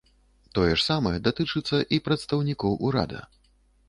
[0.57, 3.21] Тое ж самае датычыцца і прадстаўнікоў урада.